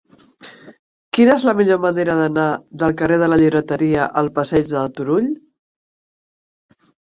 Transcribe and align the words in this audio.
Quina 1.17 1.35
és 1.39 1.45
la 1.49 1.53
millor 1.59 1.79
manera 1.83 2.15
d'anar 2.21 2.47
del 2.85 2.97
carrer 3.03 3.21
de 3.25 3.29
la 3.33 3.39
Llibreteria 3.43 4.09
al 4.23 4.33
passeig 4.41 4.73
de 4.75 4.83
Turull? 4.99 5.31